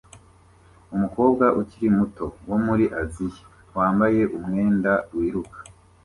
[0.95, 3.43] Umukobwa ukiri muto wo muri Aziya
[3.77, 5.57] wambaye umwenda wiruka